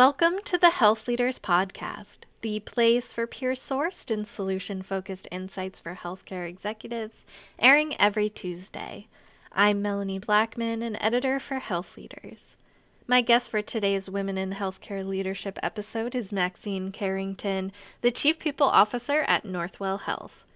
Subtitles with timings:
[0.00, 5.78] Welcome to the Health Leaders Podcast, the place for peer sourced and solution focused insights
[5.78, 7.26] for healthcare executives,
[7.58, 9.08] airing every Tuesday.
[9.52, 12.56] I'm Melanie Blackman, an editor for Health Leaders.
[13.06, 17.70] My guest for today's Women in Healthcare Leadership episode is Maxine Carrington,
[18.00, 20.46] the Chief People Officer at Northwell Health.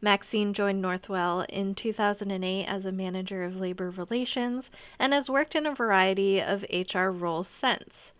[0.00, 5.66] Maxine joined Northwell in 2008 as a manager of labor relations and has worked in
[5.66, 8.12] a variety of HR roles since.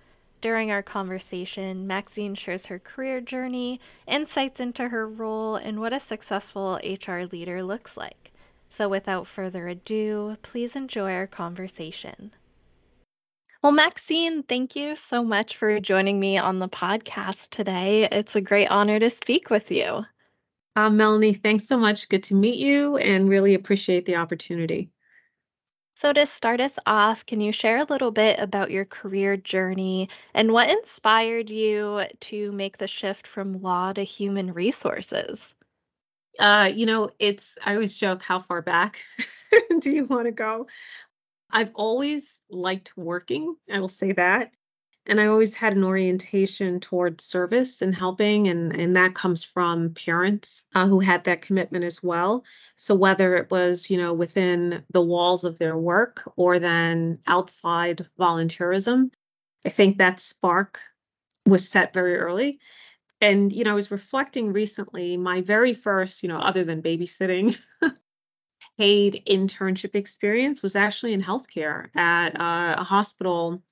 [0.43, 6.01] During our conversation, Maxine shares her career journey, insights into her role, and what a
[6.01, 8.33] successful HR leader looks like.
[8.69, 12.33] So, without further ado, please enjoy our conversation.
[13.63, 18.09] Well, Maxine, thank you so much for joining me on the podcast today.
[18.11, 20.05] It's a great honor to speak with you.
[20.75, 22.09] Uh, Melanie, thanks so much.
[22.09, 24.91] Good to meet you and really appreciate the opportunity.
[26.03, 30.09] So, to start us off, can you share a little bit about your career journey
[30.35, 35.55] and what inspired you to make the shift from law to human resources?
[36.41, 39.05] Uh, you know, it's, I always joke, how far back
[39.79, 40.67] do you want to go?
[41.53, 44.51] I've always liked working, I will say that
[45.07, 49.95] and I always had an orientation towards service and helping, and, and that comes from
[49.95, 52.45] parents uh, who had that commitment as well.
[52.77, 58.07] So whether it was, you know, within the walls of their work or then outside
[58.19, 59.11] volunteerism,
[59.67, 60.79] I think that spark
[61.47, 62.61] was set very early.
[63.21, 67.59] And, you know, I was reflecting recently, my very first, you know, other than babysitting,
[68.79, 73.63] paid internship experience was actually in healthcare at uh, a hospital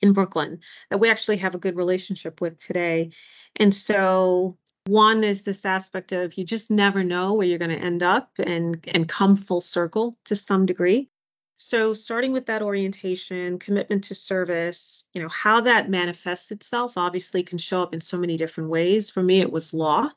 [0.00, 3.12] in Brooklyn that we actually have a good relationship with today.
[3.56, 7.76] And so one is this aspect of you just never know where you're going to
[7.76, 11.08] end up and and come full circle to some degree.
[11.56, 17.44] So starting with that orientation, commitment to service, you know, how that manifests itself obviously
[17.44, 19.08] can show up in so many different ways.
[19.08, 20.10] For me it was law.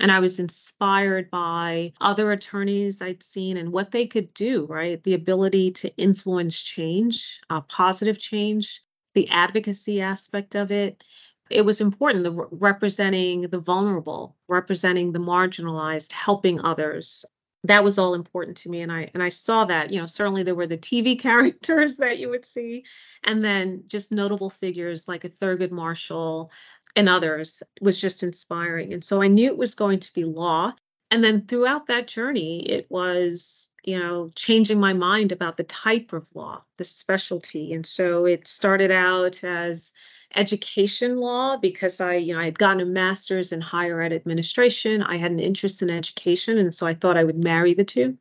[0.00, 5.02] And I was inspired by other attorneys I'd seen and what they could do, right?
[5.02, 8.82] The ability to influence change, uh, positive change,
[9.14, 11.02] the advocacy aspect of it.
[11.50, 17.24] It was important, the representing the vulnerable, representing the marginalized, helping others.
[17.64, 19.92] That was all important to me, and I and I saw that.
[19.92, 22.84] You know, certainly there were the TV characters that you would see,
[23.22, 26.50] and then just notable figures like a Thurgood Marshall
[26.96, 28.92] and others was just inspiring.
[28.92, 30.72] And so I knew it was going to be law.
[31.12, 36.12] And then throughout that journey, it was you know, changing my mind about the type
[36.12, 37.72] of law, the specialty.
[37.72, 39.92] And so it started out as
[40.34, 45.02] education law because I, you know, I had gotten a master's in higher ed administration.
[45.02, 48.16] I had an interest in education, and so I thought I would marry the two.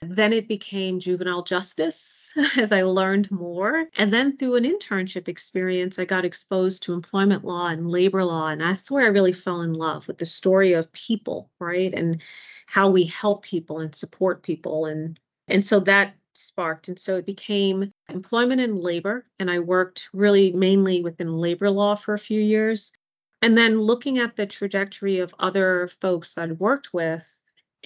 [0.00, 3.86] Then it became juvenile justice as I learned more.
[3.96, 8.48] And then through an internship experience, I got exposed to employment law and labor law.
[8.48, 11.92] And that's where I really fell in love with the story of people, right?
[11.92, 12.22] And
[12.68, 17.24] how we help people and support people and and so that sparked and so it
[17.24, 22.40] became employment and labor and i worked really mainly within labor law for a few
[22.40, 22.92] years
[23.40, 27.37] and then looking at the trajectory of other folks i'd worked with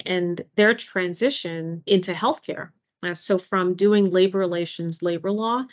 [0.04, 2.70] and their transition into healthcare
[3.02, 5.64] uh, so from doing labor relations labor law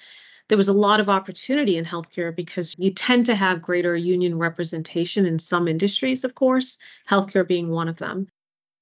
[0.50, 4.38] there was a lot of opportunity in healthcare because you tend to have greater union
[4.38, 8.28] representation in some industries, of course, healthcare being one of them.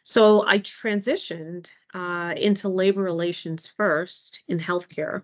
[0.03, 5.23] So I transitioned uh, into labor relations first in healthcare.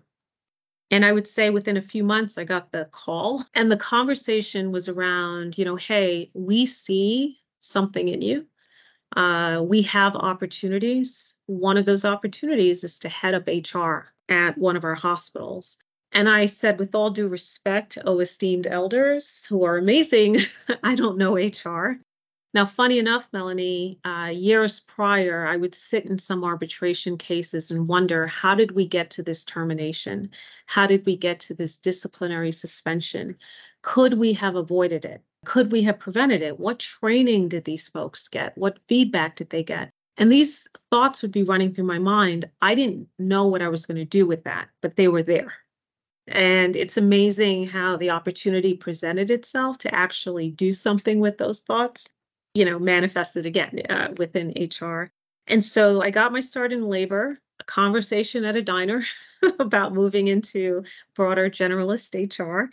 [0.90, 4.70] And I would say within a few months, I got the call, and the conversation
[4.70, 8.46] was around, you know, hey, we see something in you.
[9.14, 11.34] Uh, we have opportunities.
[11.46, 15.78] One of those opportunities is to head up HR at one of our hospitals.
[16.12, 20.38] And I said, with all due respect, oh, esteemed elders who are amazing,
[20.82, 21.98] I don't know HR.
[22.54, 27.88] Now, funny enough, Melanie, uh, years prior, I would sit in some arbitration cases and
[27.88, 30.30] wonder how did we get to this termination?
[30.64, 33.38] How did we get to this disciplinary suspension?
[33.82, 35.24] Could we have avoided it?
[35.44, 36.58] Could we have prevented it?
[36.58, 38.56] What training did these folks get?
[38.56, 39.90] What feedback did they get?
[40.16, 42.50] And these thoughts would be running through my mind.
[42.62, 45.52] I didn't know what I was going to do with that, but they were there.
[46.26, 52.08] And it's amazing how the opportunity presented itself to actually do something with those thoughts
[52.54, 55.10] you know, manifested again uh, within HR.
[55.46, 59.04] And so I got my start in labor, a conversation at a diner
[59.58, 62.70] about moving into broader generalist HR.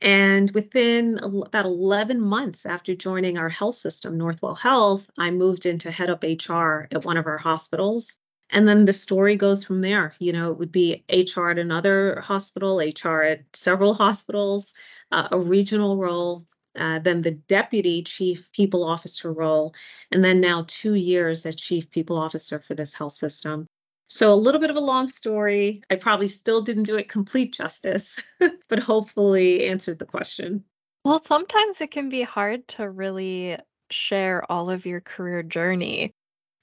[0.00, 5.90] And within about 11 months after joining our health system, Northwell Health, I moved into
[5.90, 8.16] head up HR at one of our hospitals.
[8.50, 10.12] And then the story goes from there.
[10.18, 14.72] You know, it would be HR at another hospital, HR at several hospitals,
[15.12, 16.46] uh, a regional role,
[16.76, 19.74] uh, then the deputy chief people officer role,
[20.10, 23.66] and then now two years as chief people officer for this health system.
[24.12, 25.84] So, a little bit of a long story.
[25.88, 28.20] I probably still didn't do it complete justice,
[28.68, 30.64] but hopefully answered the question.
[31.04, 33.56] Well, sometimes it can be hard to really
[33.88, 36.12] share all of your career journey.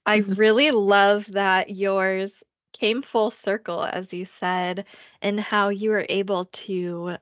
[0.05, 0.33] I mm-hmm.
[0.33, 4.85] really love that yours came full circle, as you said,
[5.21, 7.15] and how you were able to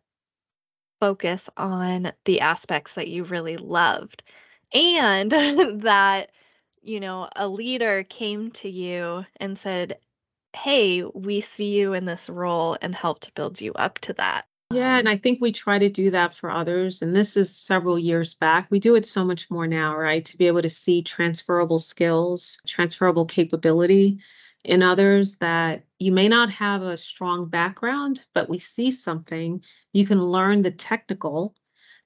[0.99, 4.23] focus on the aspects that you really loved.
[4.73, 5.29] And
[5.83, 6.31] that,
[6.81, 9.99] you know, a leader came to you and said,
[10.55, 14.45] Hey, we see you in this role and helped build you up to that.
[14.71, 17.01] Yeah, and I think we try to do that for others.
[17.01, 18.67] And this is several years back.
[18.71, 20.25] We do it so much more now, right?
[20.25, 24.19] To be able to see transferable skills, transferable capability
[24.63, 29.63] in others that you may not have a strong background, but we see something.
[29.93, 31.55] You can learn the technical,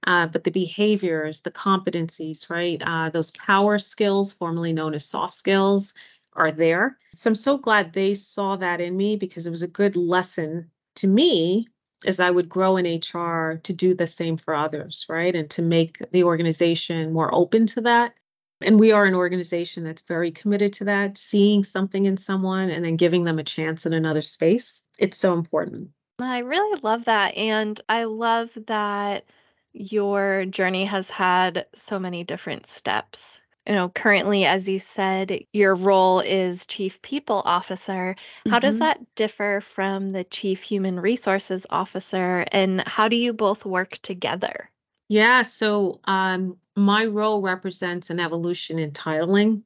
[0.06, 2.82] uh, but the behaviors, the competencies, right?
[2.86, 5.94] Uh, those power skills, formerly known as soft skills,
[6.40, 6.98] are there.
[7.14, 10.72] So I'm so glad they saw that in me because it was a good lesson
[10.96, 11.68] to me
[12.06, 15.36] as I would grow in HR to do the same for others, right?
[15.36, 18.14] And to make the organization more open to that.
[18.62, 22.84] And we are an organization that's very committed to that, seeing something in someone and
[22.84, 24.86] then giving them a chance in another space.
[24.98, 25.90] It's so important.
[26.20, 27.36] I really love that.
[27.38, 29.26] And I love that
[29.72, 35.76] your journey has had so many different steps you know, currently, as you said, your
[35.76, 38.16] role is Chief People Officer.
[38.46, 38.60] How mm-hmm.
[38.62, 44.00] does that differ from the Chief Human Resources Officer, and how do you both work
[44.00, 44.72] together?
[45.08, 49.62] Yeah, so um, my role represents an evolution in titling,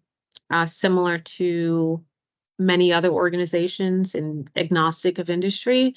[0.49, 2.03] uh, similar to
[2.59, 5.95] many other organizations and agnostic of industry.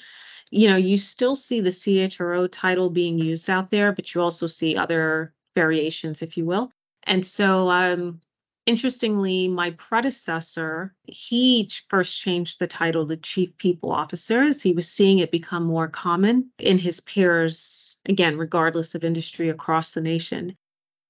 [0.49, 4.47] You know, you still see the CHRO title being used out there, but you also
[4.47, 6.71] see other variations, if you will.
[7.07, 8.19] And so, um,
[8.65, 14.89] interestingly, my predecessor, he first changed the title to Chief People Officer as he was
[14.89, 20.57] seeing it become more common in his peers, again, regardless of industry across the nation.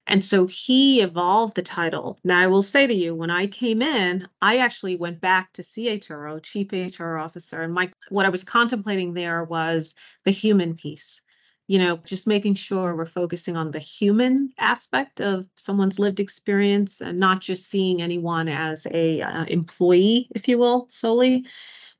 [0.06, 2.20] And so he evolved the title.
[2.24, 5.64] Now, I will say to you, when I came in, I actually went back to
[5.64, 9.96] CHRO, Chief HR Officer, and my what I was contemplating there was
[10.26, 11.24] the human piece
[11.68, 17.02] you know, just making sure we're focusing on the human aspect of someone's lived experience
[17.02, 21.46] and not just seeing anyone as a uh, employee, if you will, solely,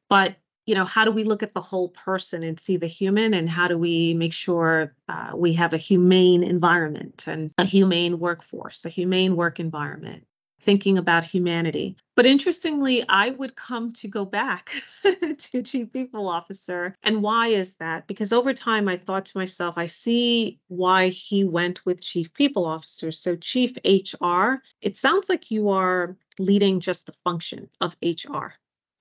[0.10, 0.36] but
[0.66, 3.50] you know, how do we look at the whole person and see the human, and
[3.50, 8.84] how do we make sure uh, we have a humane environment and a humane workforce,
[8.84, 10.27] a humane work environment?
[10.68, 11.96] Thinking about humanity.
[12.18, 14.74] But interestingly, I would come to go back
[15.38, 16.94] to chief people officer.
[17.02, 18.06] And why is that?
[18.06, 22.66] Because over time, I thought to myself, I see why he went with chief people
[22.66, 23.14] officer.
[23.14, 28.48] So, chief HR, it sounds like you are leading just the function of HR,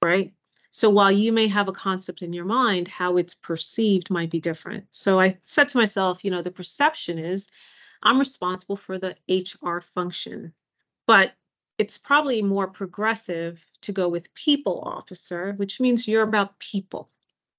[0.04, 0.32] right?
[0.70, 4.40] So while you may have a concept in your mind, how it's perceived might be
[4.40, 4.84] different.
[4.92, 7.48] So I said to myself, you know, the perception is
[8.02, 10.52] I'm responsible for the HR function.
[11.06, 11.32] But
[11.78, 17.10] it's probably more progressive to go with people officer, which means you're about people,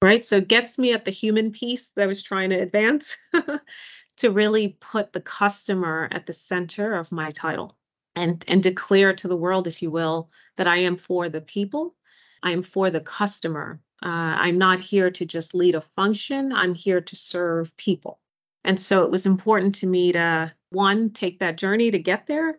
[0.02, 0.26] right?
[0.26, 3.18] So it gets me at the human piece that I was trying to advance
[4.18, 7.78] to really put the customer at the center of my title
[8.16, 11.96] and, and declare to the world, if you will, that I am for the people,
[12.42, 13.80] I am for the customer.
[14.04, 14.08] Uh,
[14.40, 18.20] I'm not here to just lead a function, I'm here to serve people.
[18.64, 22.58] And so it was important to me to, one, take that journey to get there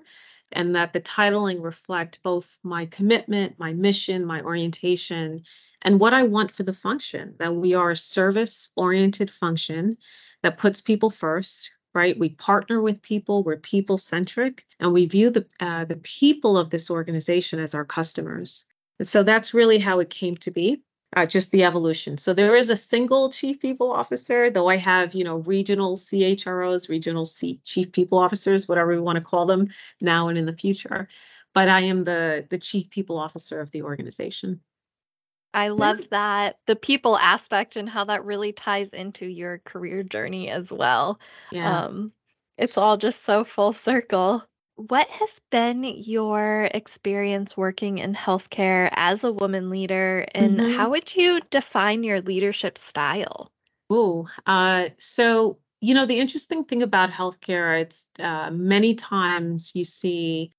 [0.53, 5.43] and that the titling reflect both my commitment, my mission, my orientation,
[5.83, 7.35] and what I want for the function.
[7.39, 9.99] That we are a service oriented function
[10.43, 12.19] that puts people first, right?
[12.19, 16.71] We partner with people, we're people centric, and we view the, uh, the people of
[16.71, 18.67] this organization as our customers.
[18.99, 20.83] And so that's really how it came to be
[21.17, 22.19] uh, just the evolution.
[22.19, 26.89] So there is a single chief people officer, though I have, you know, regional CHROs,
[26.89, 29.69] regional C- chief people officers, whatever we want to call them
[30.01, 31.09] now and in the future.
[31.55, 34.61] But I am the the chief people officer of the organization.
[35.55, 40.51] I love that the people aspect and how that really ties into your career journey
[40.51, 41.19] as well.
[41.51, 41.85] Yeah.
[41.85, 42.13] Um,
[42.59, 44.45] it's all just so full circle.
[44.79, 50.77] What has been your experience working in healthcare as a woman leader, and mm-hmm.
[50.77, 53.51] how would you define your leadership style?
[53.91, 59.83] Oh, uh, so you know the interesting thing about healthcare, it's uh, many times you
[59.83, 60.53] see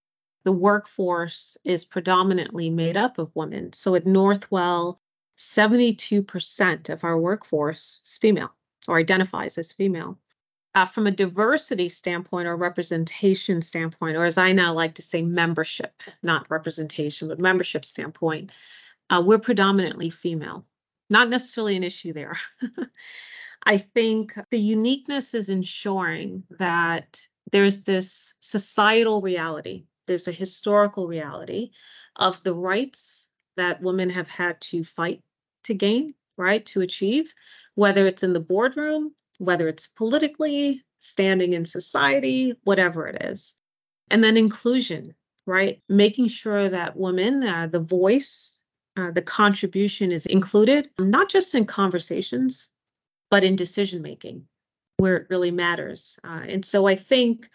[0.43, 3.71] the workforce is predominantly made up of women.
[3.71, 4.97] So at Northwell,
[5.37, 8.53] 72% of our workforce is female
[8.85, 10.17] or identifies as female.
[10.75, 15.21] Uh, from a diversity standpoint or representation standpoint, or as I now like to say,
[15.21, 18.51] membership, not representation, but membership standpoint,
[19.09, 20.65] uh, we're predominantly female.
[21.09, 22.37] Not necessarily an issue there.
[23.63, 27.19] I think the uniqueness is ensuring that
[27.51, 31.71] there's this societal reality, there's a historical reality
[32.15, 35.21] of the rights that women have had to fight
[35.63, 37.33] to gain, right, to achieve,
[37.75, 43.55] whether it's in the boardroom, whether it's politically, standing in society, whatever it is.
[44.11, 45.15] And then inclusion,
[45.47, 45.81] right?
[45.89, 48.59] Making sure that women, uh, the voice,
[48.95, 52.69] uh, the contribution is included, not just in conversations,
[53.31, 54.45] but in decision making
[54.99, 56.19] where it really matters.
[56.23, 57.49] Uh, and so I think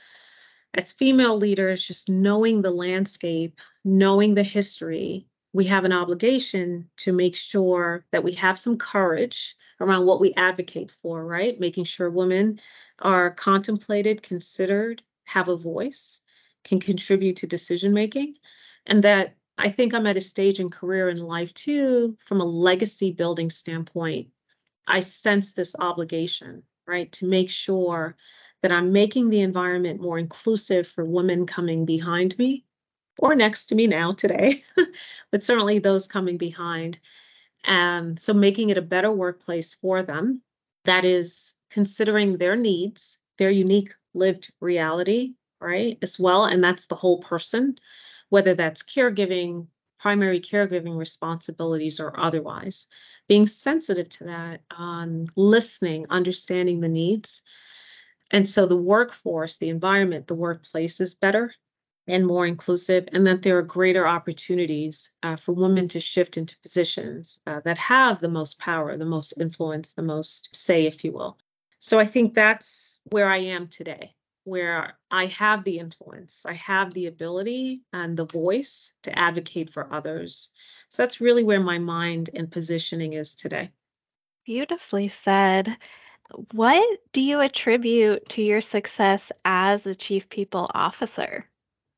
[0.73, 7.13] as female leaders, just knowing the landscape, knowing the history, we have an obligation to
[7.13, 11.59] make sure that we have some courage around what we advocate for, right?
[11.59, 12.61] Making sure women
[12.99, 16.21] are contemplated, considered, have a voice,
[16.65, 18.37] can contribute to decision making,
[18.87, 22.45] and that I think I'm at a stage in career and life too, from a
[22.45, 24.29] legacy building standpoint.
[24.87, 28.17] I sense this obligation, right, to make sure
[28.63, 32.65] that I'm making the environment more inclusive for women coming behind me
[33.19, 34.65] or next to me now today,
[35.31, 36.99] but certainly those coming behind.
[37.65, 40.43] And so making it a better workplace for them
[40.85, 46.45] that is considering their needs, their unique lived reality, right, as well.
[46.45, 47.77] And that's the whole person,
[48.29, 49.69] whether that's caregiving,
[49.99, 52.87] primary caregiving responsibilities, or otherwise.
[53.29, 57.43] Being sensitive to that, um, listening, understanding the needs.
[58.31, 61.55] And so the workforce, the environment, the workplace is better
[62.07, 66.59] and more inclusive, and that there are greater opportunities uh, for women to shift into
[66.59, 71.13] positions uh, that have the most power, the most influence, the most say, if you
[71.13, 71.39] will.
[71.79, 76.93] So I think that's where I am today, where I have the influence, I have
[76.93, 80.51] the ability and the voice to advocate for others.
[80.91, 83.71] So that's really where my mind and positioning is today.
[84.45, 85.77] Beautifully said.
[86.53, 91.47] What do you attribute to your success as a chief people officer?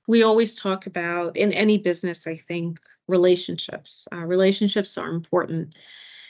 [0.07, 4.09] We always talk about in any business, I think, relationships.
[4.13, 5.77] Uh, relationships are important.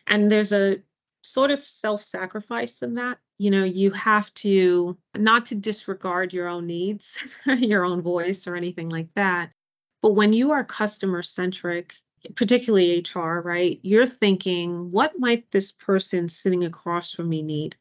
[0.06, 0.78] And there's a
[1.22, 3.18] sort of self sacrifice in that.
[3.38, 8.56] You know, you have to not to disregard your own needs, your own voice, or
[8.56, 9.50] anything like that.
[10.02, 11.94] But when you are customer centric,
[12.34, 17.76] particularly HR, right, you're thinking, what might this person sitting across from me need?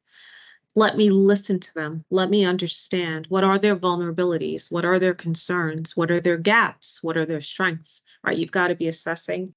[0.75, 2.03] Let me listen to them.
[2.09, 3.27] Let me understand.
[3.29, 4.69] What are their vulnerabilities?
[4.69, 5.95] What are their concerns?
[5.95, 7.01] What are their gaps?
[7.01, 8.03] What are their strengths?
[8.23, 8.37] Right?
[8.37, 9.53] You've got to be assessing.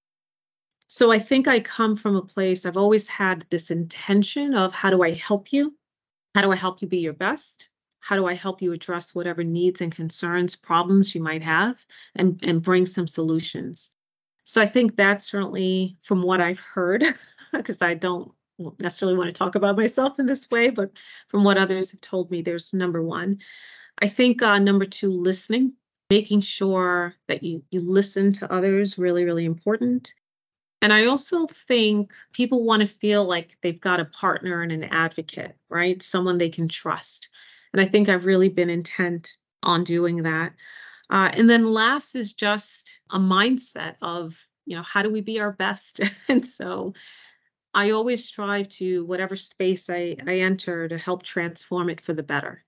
[0.91, 4.89] So i think i come from a place i've always had this intention of how
[4.89, 5.77] do i help you?
[6.35, 7.69] How do i help you be your best?
[8.01, 11.85] How do i help you address whatever needs and concerns problems you might have
[12.15, 13.93] and and bring some solutions?
[14.45, 17.05] So i think that's certainly from what i've heard
[17.53, 18.33] because i don't
[18.79, 20.93] necessarily want to talk about myself in this way, but
[21.29, 23.39] from what others have told me, there's number one.
[24.01, 25.75] I think uh, number two, listening,
[26.11, 30.15] making sure that you you listen to others, really, really important.
[30.81, 34.85] And I also think people want to feel like they've got a partner and an
[34.85, 36.01] advocate, right?
[36.01, 37.29] Someone they can trust.
[37.73, 40.55] And I think I've really been intent on doing that.
[41.11, 45.41] Uh, and then last is just a mindset of, you know, how do we be
[45.41, 46.01] our best?
[46.29, 46.95] and so
[47.75, 52.23] I always strive to, whatever space I, I enter, to help transform it for the
[52.23, 52.65] better.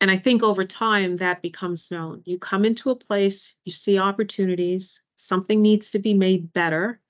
[0.00, 2.22] And I think over time that becomes known.
[2.24, 7.00] You come into a place, you see opportunities, something needs to be made better.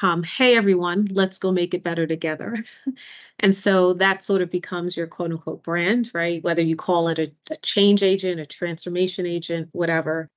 [0.00, 2.56] Um, hey, everyone, let's go make it better together.
[3.38, 6.42] and so that sort of becomes your quote unquote brand, right?
[6.42, 10.28] Whether you call it a, a change agent, a transformation agent, whatever.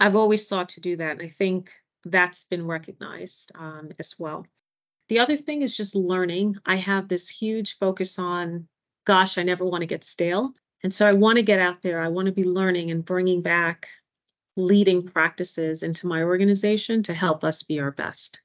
[0.00, 1.12] I've always sought to do that.
[1.12, 1.72] And I think
[2.04, 4.46] that's been recognized um, as well.
[5.08, 6.56] The other thing is just learning.
[6.66, 8.68] I have this huge focus on,
[9.04, 10.52] gosh, I never want to get stale.
[10.82, 12.00] And so I want to get out there.
[12.00, 13.88] I want to be learning and bringing back
[14.56, 18.40] leading practices into my organization to help us be our best.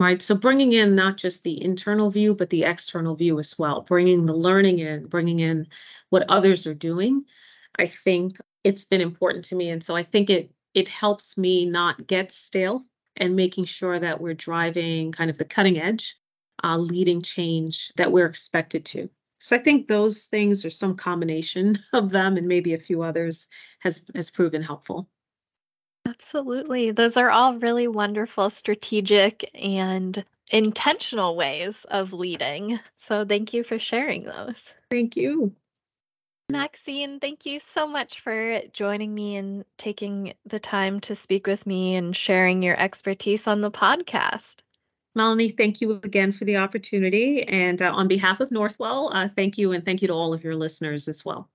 [0.00, 0.20] Right.
[0.20, 4.26] So bringing in not just the internal view, but the external view as well, bringing
[4.26, 5.68] the learning in, bringing in
[6.10, 7.24] what others are doing.
[7.78, 9.70] I think it's been important to me.
[9.70, 12.84] And so I think it it helps me not get stale
[13.16, 16.16] and making sure that we're driving kind of the cutting edge,
[16.62, 19.08] uh, leading change that we're expected to.
[19.38, 23.48] So I think those things or some combination of them and maybe a few others
[23.80, 25.08] has has proven helpful.
[26.06, 26.90] Absolutely.
[26.90, 32.78] Those are all really wonderful strategic and intentional ways of leading.
[32.96, 34.74] So thank you for sharing those.
[34.90, 35.54] Thank you.
[36.50, 41.66] Maxine, thank you so much for joining me and taking the time to speak with
[41.66, 44.56] me and sharing your expertise on the podcast.
[45.14, 47.44] Melanie, thank you again for the opportunity.
[47.44, 50.44] And uh, on behalf of Northwell, uh, thank you and thank you to all of
[50.44, 51.48] your listeners as well.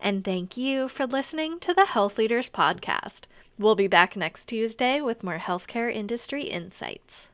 [0.00, 3.22] And thank you for listening to the Health Leaders Podcast.
[3.58, 7.28] We'll be back next Tuesday with more healthcare industry insights.